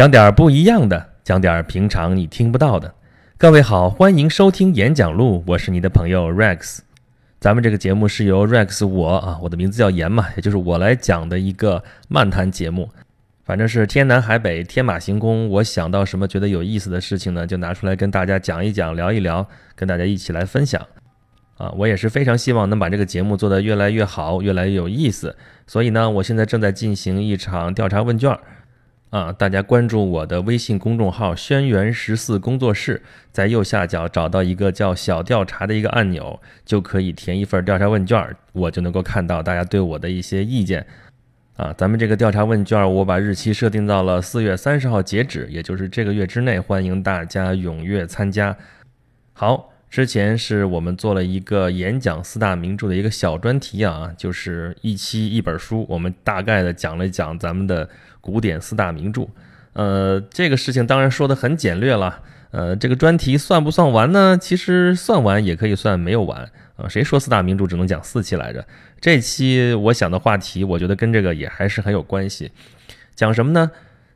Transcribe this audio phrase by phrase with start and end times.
[0.00, 2.94] 讲点不一样的，讲点平常你听不到的。
[3.36, 6.78] 各位好，欢迎收听演讲录，我是你的朋友 Rex。
[7.38, 12.88] 咱们这个节目是由 Rex 我啊，我的名字叫严嘛，也就是我来讲的一个漫谈节目。
[13.44, 20.80] 反正是天南海北，天马行空，我想到什么觉得有意思的事情呢，就拿出来跟大家讲一讲，聊一聊，跟大家一起来分享。
[21.58, 25.36] 啊，我也是非常希望能把这个节目做得越来越好，越来越有意思。
[25.66, 28.34] 所以呢，我现在正在进行一场调查问卷。
[29.10, 33.02] 啊，大家关注我的微信公众号“轩辕十四工作室”，
[33.32, 40.86] 在右下角找到一个叫“小调查”的一个按钮，就可以填一份调查问卷，我就能够看到大家对我的一些意见。
[41.56, 48.56] 啊，咱们这个调查问卷，我把日期设定到了四月三十号截止，也就是这个月之内，欢迎大家踊跃参加。
[49.32, 57.90] 好，之前是我们做了一个演讲四大名著的一个小专题啊，就是一期一本书，我们大概的讲了讲咱们的。
[58.20, 59.28] 古典四大名著，
[59.72, 62.20] 呃，这个事情当然说的很简略了，
[62.50, 64.36] 呃，这个专题算不算完呢？
[64.40, 66.88] 其实算完也可以算没有完啊。
[66.88, 68.64] 谁说四大名著只能讲四期来着？
[69.00, 72.52] 这期我想的话题，我觉得跟这个也还是很有关系。
[73.14, 73.70] 讲什么呢？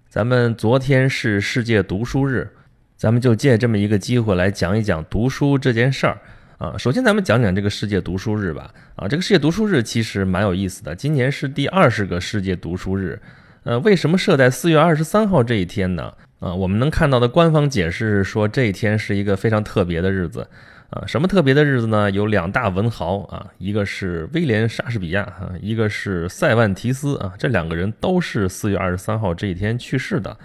[0.08, 2.50] 咱们昨天是世界读书日，
[2.96, 6.18] 咱们就借这么一个机会来讲一讲读书这件事儿
[6.58, 6.76] 啊。
[6.78, 8.72] 首先，咱们讲讲这个世界读书日吧。
[8.96, 13.20] 啊，这个世界读书日其实蛮有意思的，今年是第二十个世界读书日。
[13.64, 16.12] 呃，为什么设在四月二十三号这一天呢？
[16.38, 20.46] 啊，我们能看到的官方解释是说这一天是一个非常特别的日子。
[20.90, 22.10] 啊，什么特别的日子呢？
[22.10, 30.36] 有两大文豪啊，一个是威廉莎士比亚啊，一个是塞万提斯啊，这两个人都是四月二十三号这一天去世的。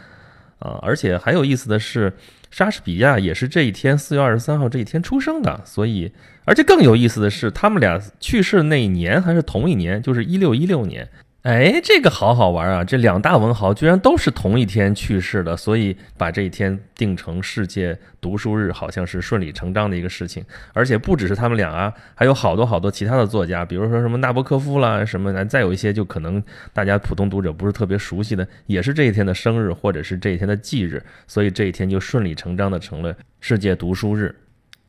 [0.59, 2.11] 啊，而且还有意思的是，
[2.49, 5.61] 莎士比亚也是这一天四月二十三号这一天出生的。
[5.65, 6.11] 所以，
[6.45, 11.07] 而且更有意思的是，他们俩去世那一年还是同一年，就是一六一六年。
[11.49, 12.83] 哎，这个好好玩啊！
[12.83, 20.45] 这两大文豪居然都是同一天去世的，所以把这一天定成世界读书日，好像是顺理成章的一个事情。
[20.73, 34.35] 而且不只是他们俩啊，还有好多好多其他的作家，比如说什么纳博科夫啦，什么再有一些就可能大家普通读者不是特别熟悉的，也是这一天的生日或者是这一天的忌日，所以这一天就顺理成章的成了世界读书日。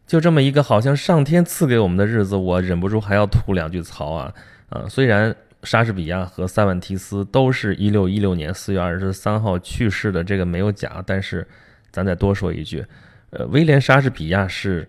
[0.07, 4.35] 就这么一个好像上天赐给我们的日子，我忍不住还要吐两句槽啊！
[4.69, 5.35] 啊，虽然。
[5.63, 11.03] 莎士比亚和塞万提斯都是一六一六年四月二十三号去世的，这个没有假。
[11.07, 11.47] 但是，
[11.91, 12.85] 咱再多说一句，
[13.31, 14.89] 呃，威廉莎士比亚是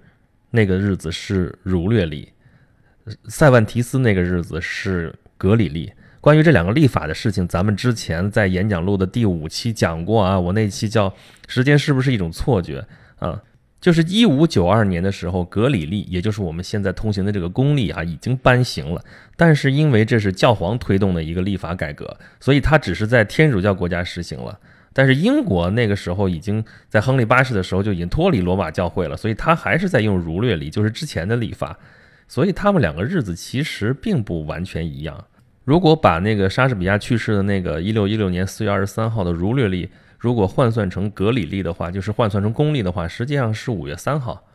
[0.49, 2.31] 那个日子是儒略历，
[3.25, 5.91] 塞万提斯那个日子是格里历。
[6.21, 10.39] 关于这两个历法的事情，咱们之前在演讲录的第五期讲过啊。
[10.39, 11.09] 我那期叫
[11.47, 12.85] 《时间是不是一种错觉》
[13.25, 13.41] 啊。
[13.81, 19.03] 就是一五九二年的时候，格里历，也就是我们现在通行的这个公历啊，已经颁行了。
[19.35, 24.59] 但是因为这是教皇推动的一个立法改革，所以它只是在天主教国家实行了。
[24.93, 31.75] 但是英国那个时候已经在亨利八世的时候就已经脱离罗马教会了，所以他还是在用儒略历，就是之前的历法。
[32.27, 35.25] 所以他们两个日子其实并不完全一样。
[35.65, 39.89] 如果把那个莎士比亚去世的那个一六一六年四月二十三号的儒略历。
[40.21, 44.45] 如果换算成格里历的话，就是换算成公历的话，实际上是五月三号。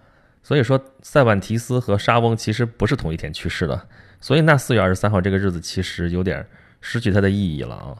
[0.41, 3.89] 所以说，塞万提斯和莎翁其实不是同一天去世的。
[4.21, 6.47] 所以那四月二十三号这个日子其实有点
[6.81, 7.97] 失去它的意义了啊。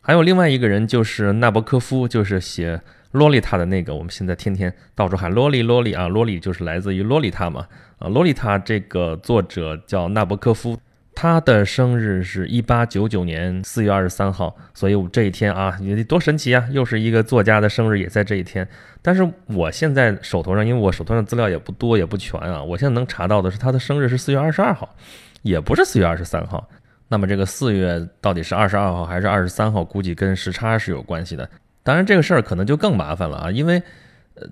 [0.00, 2.76] 还有另外一个人就是纳博科夫，就是写
[3.10, 7.66] 《洛丽塔》的那个，我们现在天天到处喊“洛丽洛丽”啊，“洛丽”就是来自于《洛丽塔》嘛
[7.98, 10.78] 啊，《洛丽塔》这个作者叫纳博科夫。
[11.14, 16.66] 他的生日是一八九九年四月二十三号，所以我这一天啊，你多神奇啊！
[16.70, 18.66] 又是一个作家的生日，也在这一天。
[19.02, 22.62] 但是我现在手头上，因为我手头上资料也不多，也不全啊。
[22.62, 24.94] 我现在能查到的是他的生日是四月二十二号，
[25.42, 26.66] 也不是四月二十三号。
[27.08, 31.48] 那么这个四月到底是二十二号还是二十三号，估计跟时差是有关系的。
[31.82, 33.82] 当然这个事儿可能就更麻烦了啊，因为。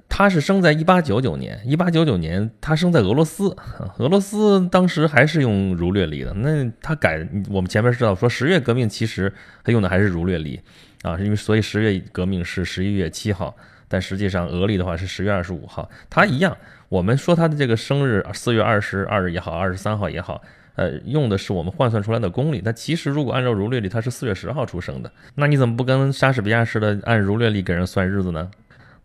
[0.09, 3.55] 他是生在一八九九年，一八九九年他生在俄罗斯，
[3.99, 6.33] 俄罗斯当时还是用儒略历的。
[6.35, 9.33] 那他改，我们前面知道说十月革命其实
[9.63, 10.61] 他用的还是儒略历
[11.03, 13.57] 啊，因为所以十月革命是十一月七号，
[13.87, 15.89] 但实际上俄历的话是十月二十五号。
[16.11, 16.57] 他一样，
[16.89, 20.43] 我们说他的这个生日四月二十二日也好，二十三号也好，
[20.75, 22.61] 呃，用的是我们换算出来的公历。
[22.65, 28.51] 那其实如果按照儒略历，他是四月十号出生的，那你怎么不跟莎士比亚似的按儒略历给人算日子呢？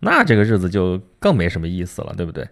[0.03, 2.47] 那这个日子就更没什么意思了，对不对？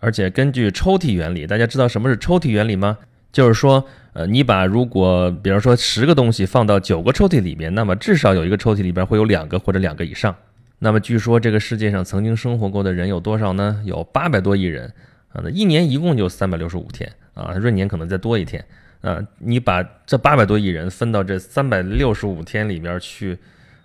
[0.00, 2.98] 而且根据抽屉原理，大家知道什么是抽屉原理吗？
[3.32, 10.34] 就是说，呃，你把如果比如说十个东西放到九个抽屉里面，那么至少有一个抽屉里边会有两个或者两个以上。
[10.78, 13.80] 那么据说这个世界上曾经生活过的人有多少呢？
[13.84, 14.92] 有八百多亿人
[15.32, 18.64] 啊，那一年一共就三百六十五天啊，闰年可能再多一天
[19.00, 19.24] 啊。
[19.38, 23.38] 你把这八百多亿人分到这三百六十五天里边去，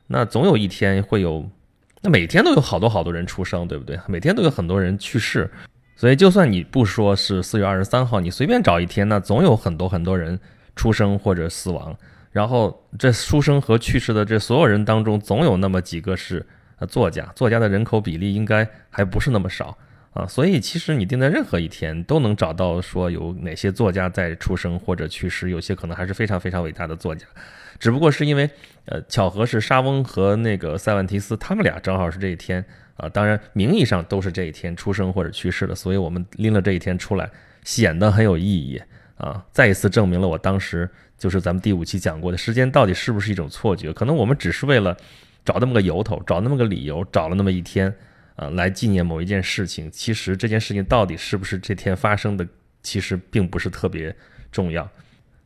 [0.08, 1.50] 那总有一天会有。
[2.02, 4.00] 那每天都有好多好多人出生，对不对？
[4.08, 5.50] 每天都有很多人去世，
[5.96, 10.40] 所以就算你不说是四月二十三号，你随便找一天，那总有很多很多人
[10.76, 11.96] 出生或者死亡。
[12.32, 16.46] 然后这出生和去世的这所有人当中，总有那么几个是
[16.78, 19.78] 呃作家，作家的人口比例应该还不是那么少
[20.20, 20.28] 啊。
[20.28, 27.26] 所以其实你定在任何一天，都能找到说有哪些作家在出生或者去世，有些可能还是非常非常伟大的作家。
[27.80, 28.50] 只不过是因为，
[28.86, 32.64] 呃，巧合是莎翁和那个塞万提斯他们俩正好是这一天
[32.98, 37.30] 啊，当然名义上都是这一天出生或者去世的，所以我们拎了这一天出来，
[37.64, 38.82] 显得很有意义
[39.16, 43.94] 啊，再一次证明了我当时就是咱们第五期讲过的时间到底是不是一种错觉？
[43.94, 44.98] 可能我们只是为了
[45.46, 47.94] 找那么个由头，找那么个理由，找了那么一天
[48.40, 52.48] 啊来纪念某一件事情，其实这件事情到底是不是这天发生的，
[52.82, 54.16] 其实并不是特别
[54.50, 54.90] 重要。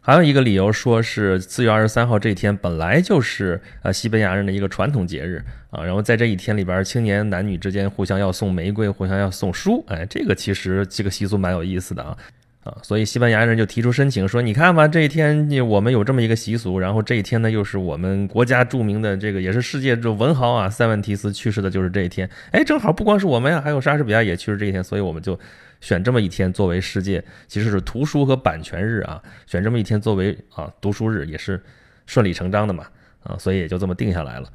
[0.06, 5.42] 还有一个理由，说是四月二十三号这一天本来就是呃西班牙人的一个传统节日
[5.72, 12.18] 啊，然后在这一天里边，青年男女之间互相要送玫瑰，互相要送书，哎，这个其实这个习俗蛮有意思的啊
[12.64, 25.40] 啊，所以西班牙人就提出申请说，你看吧，这一天我们有这么一个习俗，然后这一天呢又是我们国家著名的这个也是世界这文豪啊塞万提斯去世的就是这一天，哎，正好不光是我们呀，还有莎士比亚也去世这一天，所以我们就。
[25.82, 31.62] 选这么一天作为世界其实是图书和版权日啊，选这么一天作为啊读书日也是
[32.06, 32.86] 顺理成章的嘛
[33.22, 34.48] 啊，所以也就这么定下来了，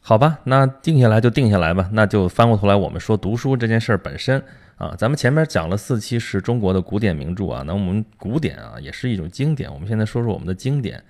[0.00, 4.42] 好吧，那定下来就定下来吧，那就翻过头来我们说读书这件事儿本身
[4.82, 11.00] 啊，咱们前面讲了四期是中国的古典名著啊，那我们古典啊也是一种经典，我们现在说说我们的经典，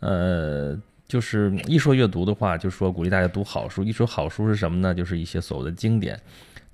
[0.00, 0.78] 呃，
[1.08, 4.94] 就是一说阅读的话，就说鼓励大家读好书，一说好书是什么呢？
[4.94, 6.20] 就是一些所谓的经典。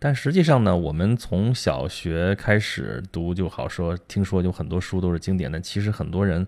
[0.01, 5.61] 但实际上呢，我们从小学开始读就好说，听说就很多书都是经典的。
[5.61, 6.45] 其实很多人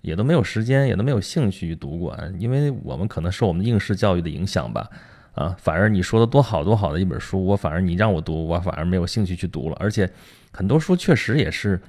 [0.00, 4.88] 也都没有时间，也都没有兴趣读过，因为我们可能受我们应试教育的影响吧。
[5.34, 9.76] 啊，反而你说的多好多好的一本书，我反而你让我读，我反而没有兴趣去读了。
[9.80, 10.08] 而且
[10.52, 11.80] 很多书确实也是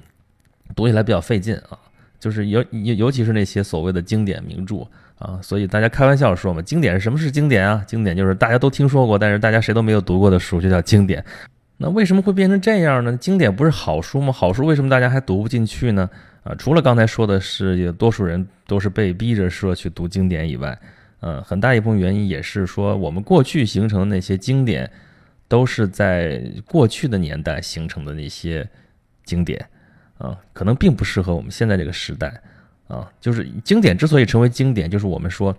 [0.74, 1.78] 读起来比较费劲啊，
[2.18, 4.86] 就是尤尤尤其是那些所谓的经典名著。
[5.18, 7.82] 啊，所以大家开玩笑说嘛，经典是什么是经典啊？
[7.86, 11.24] 经典就是大家都听说过，但是大家谁都没有读过的书，就叫经典。
[11.78, 13.16] 那为什么会变成这样呢？
[13.16, 14.30] 经典不是好书吗？
[14.30, 16.10] 好书为什么大家还读不进去呢？
[16.42, 20.78] 啊，除了刚才说的是，有多数人都是被逼着说去读经典以外，
[21.20, 24.90] 嗯，很大一部分原因也是说，我们过去形成的那些经典，
[25.48, 28.68] 都是在过去的年代形成的那些
[29.24, 29.66] 经典，
[30.18, 32.40] 啊，可能并不适合我们现在这个时代。
[32.88, 35.52] 啊，就是经典之所以成为经典，就是我们说，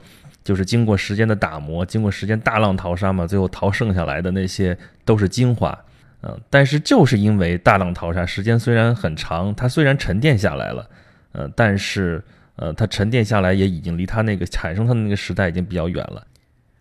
[0.45, 5.77] 就是经过时间的打磨，经过时间大浪淘沙嘛，最后淘剩下来的那些都是精华。
[6.21, 10.89] 嗯，但是就是因为大浪淘沙，时间虽然很长，它虽然沉淀下来了，
[11.33, 12.24] 呃，但是
[12.57, 16.27] 呃，它沉淀下来也已经离它那个产生它的那个时代已经比较远了。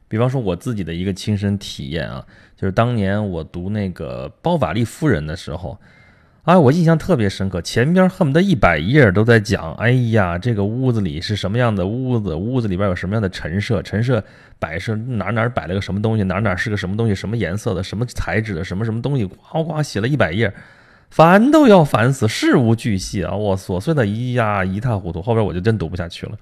[0.09, 2.27] 比方说我自己的一个亲身体验啊，
[2.57, 5.79] 就是当年我读那个包法利夫人的时候。
[6.47, 14.23] 啊，我印象特别深刻，前边恨不得一百页都在讲，哎呀，这个屋子里是什么样的屋子，屋子里边有什么样的陈设，陈设
[14.61, 20.55] 摆设哪哪摆了个什么东西，哪哪是个什么东西，什么颜色的，什么材质的，什么什么东西，呱呱写了一百页，
[21.11, 26.33] 烦都要烦死，事无巨细啊，我琐碎的，咿呀一塌糊涂，后边我就真读不下去了。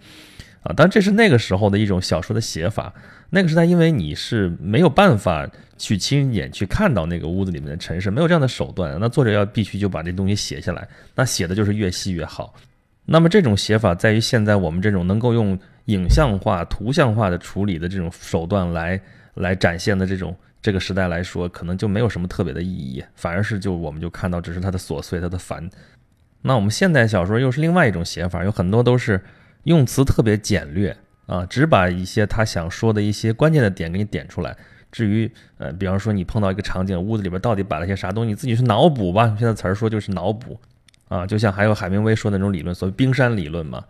[0.63, 2.93] 啊，当然这是那个时候的一种小说的写法。
[3.31, 10.89] 那个时代，因为你是没有办法去亲眼去看到那个屋子里面的陈设，没有这样的手段，那作者要必须就把这东西写下来。
[11.15, 12.55] 那写的就是越细越好。
[13.05, 18.99] 那么这种写法在于现在我们这种能够用影像化、图像化的处理的这种手段来
[19.35, 25.69] 来展现的这种这个时代来说，可能就没有什么特别的意义，反而是就我们就看到只是它的琐碎、它的烦。
[26.41, 29.21] 那我们现代小说又是另外一种写法，有很多都是。
[29.65, 30.95] 用词特别简略
[31.27, 34.55] 啊，只把一些他想说的一些关键的点给你点出来。
[34.93, 39.35] 至于呃，比方说你碰到一个场景，屋子里边到底摆了些啥东西，你自己去脑补吧。
[39.39, 40.61] 现在词儿说就是脑补
[41.09, 43.83] 啊，就像还有海明威说的那种理论，所谓冰山理论嘛。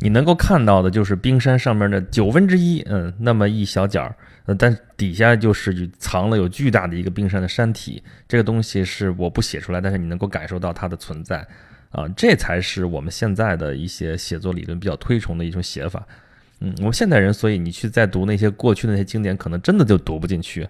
[0.00, 8.02] 你能够看到的就是冰山上面的九分之一，嗯，那么一小角儿，呃，但底下就是藏了有巨大的一个冰山的山体。
[8.28, 11.46] 这个东西是我不写出来，但是你能够感受到它的存在。
[11.90, 16.06] 啊，这才是我们现在的一些写作理论比较推崇的一种写法。
[16.60, 20.68] 嗯，我们现代人，所以你去再读那些过去的那些经典，可能真的就读不进去。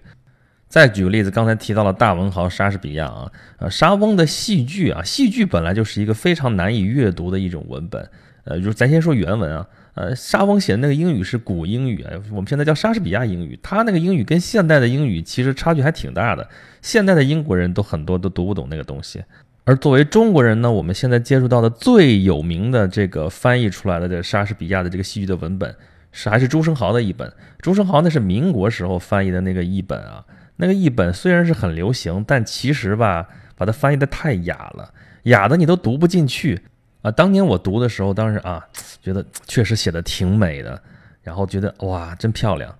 [0.69, 8.09] 再举个例子，刚才提到了大文豪莎士比亚啊，呃，莎翁的戏剧啊，戏剧本来就是一个非常难以阅读的一种文本。
[8.47, 16.47] 呃，就是咱先说原文啊，呃，莎翁写的那个英语是古英语，我们现在叫莎士比亚英语，他那个英语跟现代的英语其实差距还挺大的，
[16.81, 19.23] 现代的英国人都很多都读不懂那个东西。
[19.65, 25.75] 而作为中国人呢，我们现在接触到的最有名的这个翻译出来的这莎士比亚的这个戏剧的文本，
[26.13, 27.29] 是还是朱生豪的译本。
[27.59, 30.23] 朱生豪那是民国时候翻译的那个译本啊，
[30.55, 33.27] 那个译本虽然是很流行，但其实吧，
[33.57, 36.61] 把它翻译的太雅了，雅的你都读不进去
[37.07, 37.11] 啊。
[37.11, 38.65] 当年我读的时候，当时啊，
[39.01, 40.81] 觉得确实写的挺美的，
[41.21, 42.73] 然后觉得哇，真漂亮，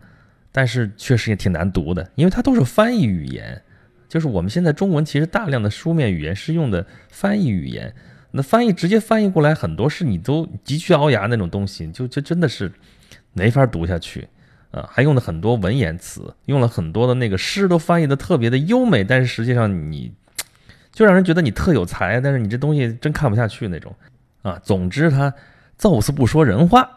[0.52, 3.62] 但是确实也挺难读的，因为它都是翻译语言，
[4.10, 7.94] 就是我们现在中文其实大量的书面语言是用的翻译语言。
[8.32, 12.72] 那翻译直接翻译过来，很多是你都急需熬牙那种东西，就就真的是
[13.32, 14.28] 没法读下去
[14.70, 14.88] 啊！
[14.92, 20.14] 还用了很多文言词，用了很多的那个诗，都翻译的特别的优美，但是实际上你
[20.92, 23.96] 就让人觉得你特有才，但是你这东西真看不下去那种
[24.48, 24.60] 啊！
[24.64, 25.34] 总之他
[25.78, 26.90] 揍死不说人话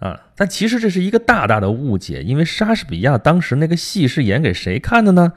[0.00, 0.20] 啊！
[0.36, 5.32] 但其实这是一个大大的误解，因为莎士比亚当时那个戏是演给谁看的呢？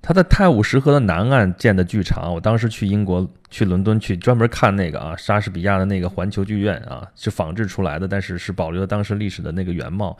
[0.00, 10.16] 他在泰晤士河的南岸建的剧场，我当时去英国、去伦敦去专门看那个啊，莎士比亚的那个环球剧院啊，是仿制出来的，但是是保留了当时历史的那个原貌。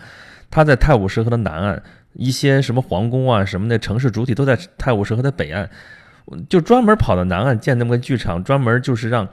[0.51, 1.83] 他在泰晤士河的南岸，
[2.15, 5.69] 一些什么皇宫啊什么的城市主体都在泰晤士河的北岸，
[6.49, 9.29] 就专门跑到南岸建那么个剧场，专门就是让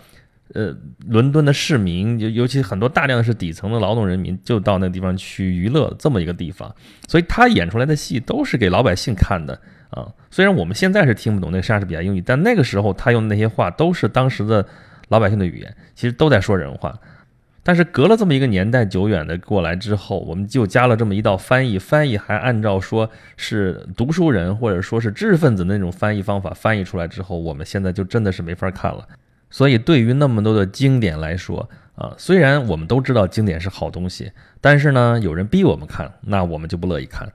[0.53, 0.75] 呃
[1.07, 6.73] 伦敦的市民，尤尤其很多大量是底层的劳动人民，就到那个地方去娱乐这么一个地方，
[7.07, 9.59] 所以他演出来的戏都是给老百姓看的。
[9.91, 14.65] 啊，虽然我们现在是听不懂那个莎士比亚英语，但那个时候他用的那些话都是当时的
[15.09, 16.97] 老百姓的语言，其实都在说人话。
[17.63, 29.07] 但是隔了这么一个年代久远的过来之后，我们就加了这么一道翻译，翻译还按照说是读书人或者说是知识分子那种翻译方法翻译出来之后，我们现在就真的是没法看了。
[29.51, 37.31] 所以对于那么多的经典来说，啊，虽然我们都知道经典是好东西，但是呢，有人逼我们看，那我们就不乐意看。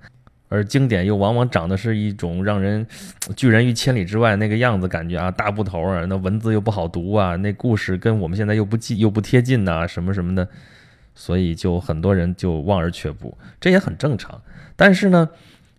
[0.49, 2.87] 而经典又往往长的是一种让人
[3.35, 10.49] 拒人于千里之外那个样子，感觉啊大部头啊，那文字又不好读啊，那故事跟我们现在又不近又不贴近呐，什么什么的，
[11.17, 14.41] 所以就很多人就望而却步，这也很正常。
[14.77, 15.29] 但是呢，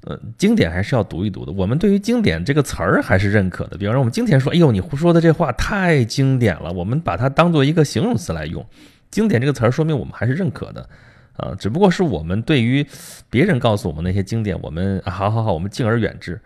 [0.07, 1.51] 呃，经典还是要读一读的。
[1.51, 3.77] 我们对于经典这个词儿还是认可的。
[3.77, 8.65] 比方说，我们经典说，哎呦，你胡说的这话太经典了，我们把它当做一个形容词来用。
[9.11, 10.87] 经典这个词儿，说明我们还是认可的。
[11.35, 12.87] 啊，只不过是我们对于
[13.29, 16.39] 别人告诉我们那些经典，我们好好好，我们敬而远之。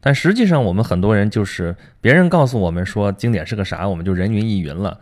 [0.00, 4.98] 但实际上，我们很多人就是别人告诉我们说经典是个啥，我们就人云亦云了。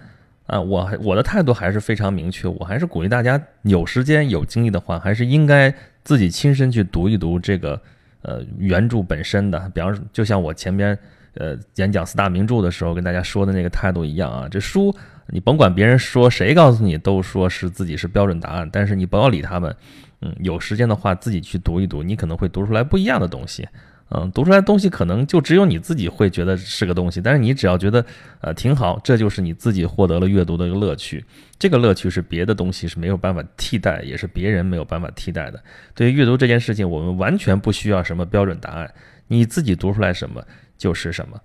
[0.46, 7.80] 啊，我我的态度还是非常明确，我还是鼓励大家有时间有精力的话，还是应该自己亲身去读一读这个
[8.24, 9.58] 呃原著本身的。
[9.72, 10.98] 比方说，就像我前边
[11.34, 14.94] 呃演讲四大名著的时候跟大家说的那个态度一样啊，这书。
[15.28, 19.74] 你甭管别人说谁告诉你，都说是自己是标准答案，但是你不要理他们。
[20.20, 23.66] 嗯，有时间的话自己去读一读，你可能会读出来不一样的东西。
[24.10, 28.04] 嗯，读出来东西可能就只有你自己会觉得是个东西，但是你只要觉得
[28.40, 31.24] 呃挺好，这就是你自己获得了阅读的一个乐趣。
[31.58, 35.60] 这个乐趣是别的东西是没有办法替代，也是别人没有办法替代的。
[35.94, 38.92] 对于阅读这件事情，我们完全不需要什么标准答案，
[39.26, 40.44] 你自己读出来什么
[40.76, 41.40] 就是什么。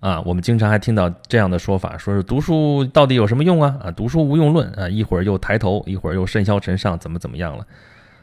[0.00, 3.76] 啊，我们经常还听到这样的说法，说是读书到底有什么用啊？
[3.82, 7.66] 啊，读书无用论啊，一会儿又抬头，一会儿又甚嚣尘上，怎么怎么样了？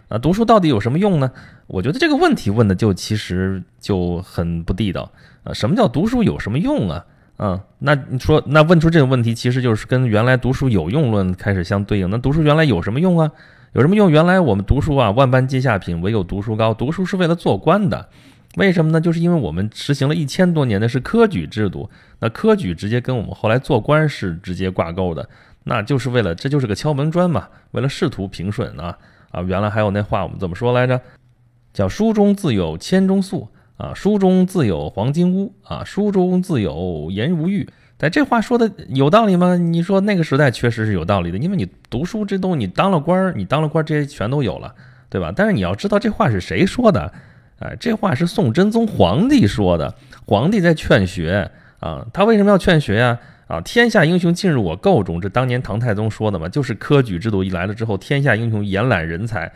[0.07, 1.31] 啊，读书到底有什么用呢？
[1.67, 5.11] 我觉得这个问题问的就其实就很不地道
[5.43, 5.53] 啊。
[5.53, 7.05] 什么叫读书有什么用啊？
[7.37, 12.09] 啊，那你说那问出这个问题，其实就是跟原来读书有用论开始相对应。
[12.09, 13.31] 那读书原来有什么用啊？
[13.73, 14.09] 有什么用？
[14.09, 16.73] 原来我们读书啊，万般皆下品，唯有读书高。
[16.73, 18.07] 读书是为了做官的。
[18.55, 19.01] 为什么呢？
[19.01, 25.27] 就是因为我们实行了一千多年的是科举制度，那科举直接跟我们后来做官是直接挂钩的，
[25.65, 28.97] 那就是为了这就是个敲门砖嘛，为了仕途平顺啊
[29.35, 29.41] 啊！
[29.41, 31.01] 原来还有那话我们怎么说来着？
[31.73, 37.67] 叫书中自有千钟粟啊，书中自有黄金屋啊，书中自有颜如玉。
[37.97, 39.57] 但这话说的有道理吗？
[39.57, 44.73] 你说那个时代确实是有道理的，因为你读书这东西，你当了官儿，你当了官儿这些全都有了，
[45.09, 45.33] 对吧？
[45.35, 47.11] 但是你要知道这话是谁说的。
[47.59, 52.05] 哎，这话是宋真宗皇帝说的，皇帝在劝学啊。
[52.13, 53.19] 他为什么要劝学呀？
[53.47, 59.51] 啊天下英雄尽入我构中，这当年唐太宗说的嘛，就是科举制度一来了之后，天下英雄延揽人才，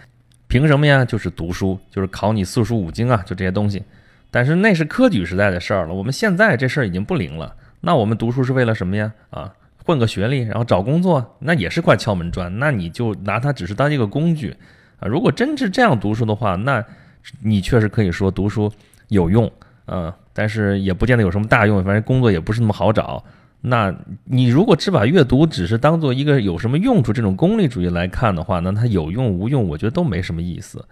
[0.47, 1.03] 凭什么呀？
[1.03, 3.83] 就是读书，就是考你四书五经啊，就这些东西。
[4.31, 7.55] 但是那是科举时代的事儿了，我们现在这事儿已经不灵了。
[7.81, 9.11] 那我们读书是为了什么呀？
[9.29, 9.53] 啊，
[9.85, 12.59] 混个学历，然后找工作，那也是块敲门砖。
[12.59, 14.55] 那你就拿它只是当一个工具
[14.99, 15.07] 啊。
[15.07, 16.83] 如果真是这样读书的话，那。
[17.43, 18.71] 你确实可以说读书
[19.09, 19.51] 有用，
[19.87, 23.21] 嗯，但是也不见得有什么大用，反正工作也不是那么好找。
[23.61, 23.93] 那
[24.25, 30.85] 你如果只把阅读只是当做一个有什么用处这种功利主义来看的话，那它有用无用，我觉得都没什么意思，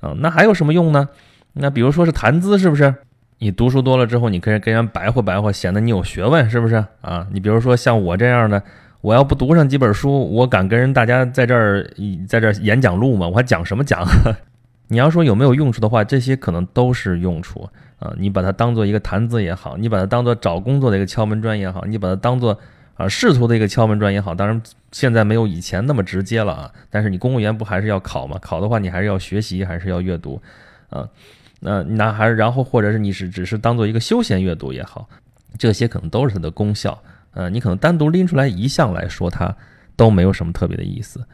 [0.00, 1.08] 啊，那还有什么用呢？
[1.54, 2.94] 那比如说是谈资，是不是？
[3.38, 6.84] 你读书多了之后，你可以跟人白活白活，显得你有学问，是不是？
[7.00, 8.62] 啊，你比如说像我这样的。
[9.02, 11.84] 我要不读上几本书，我敢跟人大家在这儿
[12.28, 13.26] 在这儿演讲录吗？
[13.26, 14.00] 我还讲什么讲？
[14.88, 18.12] 你要说有没有用处的话，这些可能都是用处啊。
[18.18, 22.58] 你把它当做一个谈资也好，你把它当做找工作的一个敲门砖也好，你把它当做
[22.94, 24.34] 啊仕途的一个敲门砖也好。
[24.34, 26.70] 当然现在没有以前那么直接了啊。
[26.90, 28.38] 但是你公务员不还是要考吗？
[28.42, 30.42] 考的话你还是要学习，还是要阅读
[30.90, 31.08] 啊。
[31.60, 35.08] 那那还是然后或者是你是只是当做一个休闲阅读也好，
[35.56, 37.00] 这些可能都是它的功效。
[37.34, 39.56] 呃，你可能单独拎出来一项来说，它
[39.96, 41.24] 都没有什么特别的意思。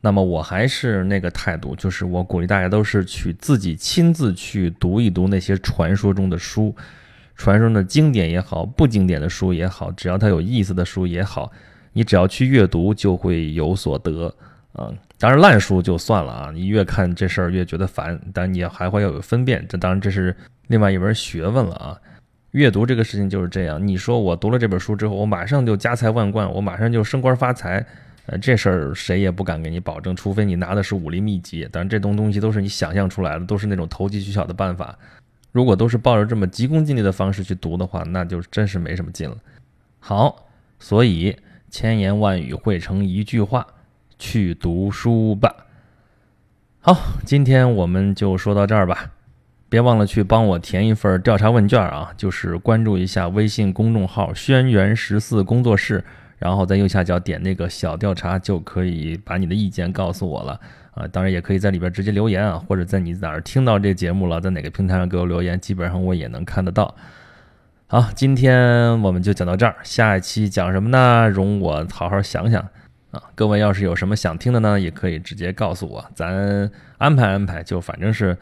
[0.00, 6.74] 那么我还是那个态度，就是我鼓励大家都是去自己亲自去读一读那些传说中的书，
[7.34, 11.50] 传说中的经典也好，不经典的书也好，只要它有意思的书也好，
[11.92, 14.32] 你只要去阅读就会有所得
[14.72, 14.88] 啊。
[15.18, 20.36] 当然烂书就算了啊，你越看这事儿越觉得烦，但你还会要有分辨，这当然这是
[20.68, 21.98] 另外一门学问了啊。
[22.52, 27.84] 阅读这个事情就是这样，你说我读了这本书之后，我马上就家财万贯，我马上就升官发财，
[28.30, 31.66] 呃，这事儿谁也不敢给你保证，除非你拿的是武林秘籍。
[31.72, 34.96] 当然，这东东西都是你想象出来的，都是那种投机取巧的办法。
[35.50, 39.36] 如果都是抱着这么急功近利的方式去读的话，那就真是没什么劲了。
[39.98, 40.46] 好，
[40.78, 41.34] 所以
[41.70, 43.66] 千言万语汇成一句话：
[44.18, 45.54] 去读书吧。
[46.80, 46.94] 好，
[47.24, 49.10] 今天我们就说到这儿吧。
[49.70, 56.04] 别忘了去帮我填一份调查问卷啊，就是关注一下微信公众号“轩辕十四工作室”，
[56.38, 60.60] 然后在右下角点那个小调查，就可以把你的意见告诉我了
[60.92, 61.06] 啊。
[61.08, 66.94] 当然也可以在里边直接留言啊，或者在你哪儿听到这节目了，在哪个平台上给我留言，基本上我也能看得到。
[67.86, 71.28] 好，今天我们就讲到这儿，下一期讲什么呢？
[71.28, 72.60] 容我好好想想
[73.10, 73.22] 啊。
[73.34, 78.36] 各位要是有什么想听的呢，也可以直接告诉我，咱安排安排，就反正是。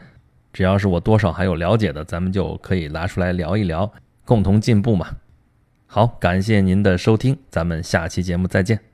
[0.53, 3.91] 只要是我多少还有了解的，咱们就可以拿出来聊一聊，
[4.25, 5.07] 共同进步嘛。
[5.87, 8.86] 好，感谢您的收听，咱们下期节目再见。